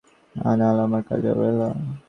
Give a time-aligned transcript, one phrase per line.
[0.35, 1.67] নাহয় হল আমার কাজের অবহেলা।